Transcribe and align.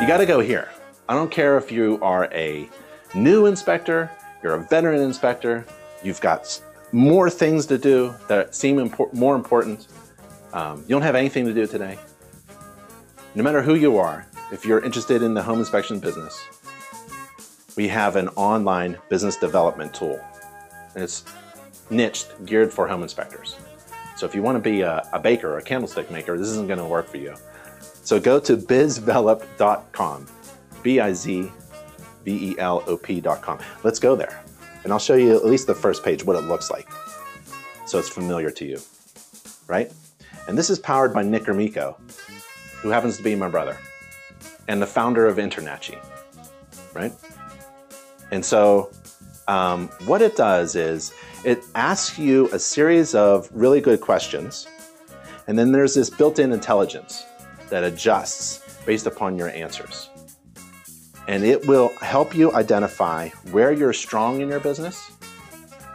You 0.00 0.08
got 0.08 0.16
to 0.18 0.26
go 0.26 0.40
here. 0.40 0.70
I 1.08 1.14
don't 1.14 1.30
care 1.30 1.56
if 1.56 1.70
you 1.70 2.00
are 2.02 2.24
a 2.32 2.68
new 3.14 3.46
inspector, 3.46 4.10
you're 4.42 4.54
a 4.54 4.64
veteran 4.64 5.00
inspector, 5.00 5.64
you've 6.02 6.20
got 6.20 6.60
more 6.90 7.30
things 7.30 7.64
to 7.66 7.78
do 7.78 8.12
that 8.26 8.56
seem 8.56 8.78
impor 8.78 9.12
more 9.14 9.36
important. 9.36 9.86
Um, 10.52 10.80
you 10.80 10.88
don't 10.88 11.02
have 11.02 11.14
anything 11.14 11.44
to 11.46 11.54
do 11.54 11.68
today. 11.68 11.96
No 13.36 13.44
matter 13.44 13.62
who 13.62 13.76
you 13.76 13.96
are, 13.96 14.26
if 14.50 14.64
you're 14.64 14.84
interested 14.84 15.22
in 15.22 15.32
the 15.32 15.42
home 15.42 15.60
inspection 15.60 16.00
business, 16.00 16.44
we 17.76 17.86
have 17.86 18.16
an 18.16 18.28
online 18.30 18.98
business 19.08 19.36
development 19.36 19.94
tool. 19.94 20.20
And 20.94 21.04
it's 21.04 21.24
niched, 21.88 22.32
geared 22.44 22.72
for 22.72 22.88
home 22.88 23.04
inspectors. 23.04 23.56
So 24.16 24.26
if 24.26 24.34
you 24.34 24.42
want 24.42 24.56
to 24.56 24.70
be 24.70 24.80
a, 24.80 25.08
a 25.12 25.20
baker 25.20 25.54
or 25.54 25.58
a 25.58 25.62
candlestick 25.62 26.10
maker, 26.10 26.36
this 26.36 26.48
isn't 26.48 26.66
going 26.66 26.80
to 26.80 26.84
work 26.84 27.06
for 27.06 27.18
you. 27.18 27.36
So 28.04 28.20
go 28.20 28.38
to 28.38 28.56
bizvelop.com, 28.56 30.26
B-I-Z-V-E-L-O-P.com. 30.82 33.58
Let's 33.82 33.98
go 33.98 34.14
there. 34.14 34.44
And 34.84 34.92
I'll 34.92 34.98
show 34.98 35.14
you 35.14 35.34
at 35.34 35.46
least 35.46 35.66
the 35.66 35.74
first 35.74 36.04
page, 36.04 36.22
what 36.22 36.36
it 36.36 36.42
looks 36.42 36.70
like. 36.70 36.86
So 37.86 37.98
it's 37.98 38.10
familiar 38.10 38.50
to 38.50 38.66
you, 38.66 38.78
right? 39.66 39.90
And 40.46 40.58
this 40.58 40.68
is 40.68 40.78
powered 40.78 41.14
by 41.14 41.22
Nick 41.22 41.44
Gromicko, 41.44 41.96
who 42.82 42.90
happens 42.90 43.16
to 43.16 43.22
be 43.22 43.34
my 43.34 43.48
brother 43.48 43.78
and 44.68 44.80
the 44.80 44.86
founder 44.86 45.26
of 45.26 45.38
Internachi, 45.38 45.98
right? 46.94 47.12
And 48.30 48.44
so 48.44 48.90
um, 49.48 49.88
what 50.04 50.20
it 50.20 50.36
does 50.36 50.76
is 50.76 51.14
it 51.44 51.64
asks 51.74 52.18
you 52.18 52.50
a 52.52 52.58
series 52.58 53.14
of 53.14 53.48
really 53.52 53.80
good 53.80 54.02
questions, 54.02 54.66
and 55.46 55.58
then 55.58 55.72
there's 55.72 55.94
this 55.94 56.10
built-in 56.10 56.52
intelligence 56.52 57.24
that 57.70 57.84
adjusts 57.84 58.82
based 58.84 59.06
upon 59.06 59.36
your 59.36 59.48
answers. 59.50 60.10
And 61.26 61.44
it 61.44 61.66
will 61.66 61.88
help 62.00 62.34
you 62.34 62.52
identify 62.54 63.28
where 63.50 63.72
you're 63.72 63.92
strong 63.92 64.40
in 64.40 64.48
your 64.48 64.60
business 64.60 65.12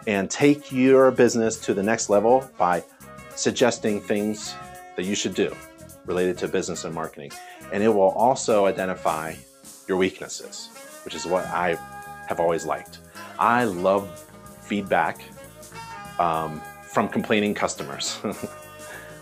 and 0.08 0.30
take 0.30 0.72
your 0.72 1.12
business 1.12 1.59
to 1.62 1.73
the 1.73 1.84
next 1.84 2.09
level 2.09 2.50
by 2.58 2.84
suggesting 3.36 4.02
things 4.02 4.56
that 4.95 5.06
you 5.06 5.16
should 5.16 5.36
do 5.36 5.56
related 6.06 6.38
to 6.40 6.47
business 6.47 6.84
and 6.84 6.94
marketing. 6.95 7.31
And 7.72 7.84
it 7.84 7.90
will 7.90 8.09
also 8.09 8.66
identify 8.66 9.36
your 9.88 9.97
weaknesses, 9.97 10.70
which 11.06 11.14
is 11.14 11.25
what 11.25 11.45
I 11.45 11.78
have 12.28 12.40
always 12.40 12.66
liked. 12.66 13.00
I 13.38 13.66
love 13.66 14.09
feedback 14.62 15.22
um, 16.20 16.62
from 16.81 17.08
complaining 17.08 17.53
customers. 17.53 18.20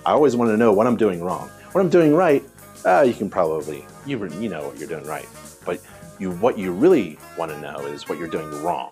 I 0.08 0.12
always 0.12 0.38
want 0.38 0.50
to 0.52 0.56
know 0.56 0.72
what 0.72 0.88
I'm 0.88 0.96
doing 0.96 1.22
wrong. 1.22 1.50
What 1.74 1.82
I'm 1.82 1.90
doing 1.90 2.16
right, 2.16 2.42
uh, 2.86 3.02
you 3.02 3.14
can 3.14 3.30
probably, 3.30 3.86
you, 4.06 4.26
you 4.40 4.48
know 4.48 4.66
what 4.66 4.78
you're 4.80 4.88
doing 4.88 5.04
right. 5.04 5.28
But 5.66 5.82
you, 6.18 6.32
what 6.32 6.58
you 6.58 6.72
really 6.72 7.20
want 7.38 7.52
to 7.52 7.60
know 7.60 7.80
is 7.80 8.08
what 8.08 8.18
you're 8.18 8.30
doing 8.30 8.50
wrong, 8.64 8.90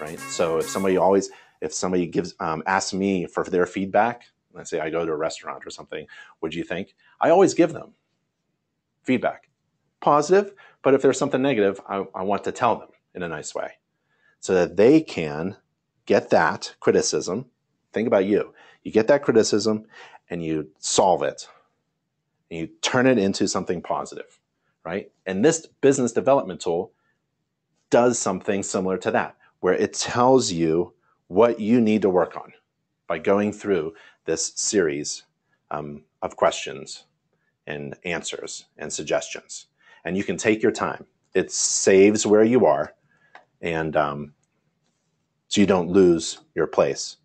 right? 0.00 0.18
So 0.18 0.56
if 0.56 0.70
somebody 0.70 0.96
always, 0.96 1.28
if 1.60 1.74
somebody 1.74 2.06
gives, 2.06 2.34
um, 2.40 2.62
asks 2.66 2.94
me 2.94 3.26
for 3.26 3.44
their 3.44 3.66
feedback, 3.66 4.24
let's 4.54 4.70
say 4.70 4.80
I 4.80 4.88
go 4.88 5.04
to 5.04 5.12
a 5.12 5.16
restaurant 5.16 5.66
or 5.66 5.70
something, 5.70 6.06
do 6.48 6.56
you 6.56 6.64
think? 6.64 6.94
I 7.20 7.28
always 7.28 7.52
give 7.52 7.74
them 7.74 7.92
feedback. 9.02 9.50
Positive, 10.00 10.54
but 10.80 10.94
if 10.94 11.02
there's 11.02 11.18
something 11.18 11.42
negative, 11.42 11.78
I, 11.86 12.06
I 12.14 12.22
want 12.22 12.42
to 12.44 12.52
tell 12.52 12.76
them 12.76 12.88
in 13.14 13.22
a 13.22 13.28
nice 13.28 13.54
way 13.54 13.72
so 14.40 14.54
that 14.54 14.78
they 14.78 15.02
can 15.02 15.56
get 16.06 16.30
that 16.30 16.74
criticism. 16.80 17.50
Think 17.92 18.06
about 18.06 18.24
you. 18.24 18.54
You 18.86 18.92
get 18.92 19.08
that 19.08 19.24
criticism 19.24 19.86
and 20.30 20.44
you 20.44 20.68
solve 20.78 21.24
it 21.24 21.48
and 22.48 22.60
you 22.60 22.68
turn 22.82 23.08
it 23.08 23.18
into 23.18 23.48
something 23.48 23.82
positive, 23.82 24.38
right? 24.84 25.10
And 25.26 25.44
this 25.44 25.66
business 25.80 26.12
development 26.12 26.60
tool 26.60 26.92
does 27.90 28.16
something 28.16 28.62
similar 28.62 28.96
to 28.98 29.10
that, 29.10 29.38
where 29.58 29.74
it 29.74 29.92
tells 29.92 30.52
you 30.52 30.94
what 31.26 31.58
you 31.58 31.80
need 31.80 32.02
to 32.02 32.08
work 32.08 32.36
on 32.36 32.52
by 33.08 33.18
going 33.18 33.52
through 33.52 33.94
this 34.24 34.52
series 34.54 35.24
um, 35.72 36.04
of 36.22 36.36
questions 36.36 37.06
and 37.66 37.96
answers 38.04 38.66
and 38.78 38.92
suggestions. 38.92 39.66
And 40.04 40.16
you 40.16 40.22
can 40.22 40.36
take 40.36 40.62
your 40.62 40.70
time. 40.70 41.06
It 41.34 41.50
saves 41.50 42.24
where 42.24 42.44
you 42.44 42.66
are 42.66 42.94
and 43.60 43.96
um, 43.96 44.34
so 45.48 45.60
you 45.60 45.66
don't 45.66 45.90
lose 45.90 46.38
your 46.54 46.68
place. 46.68 47.16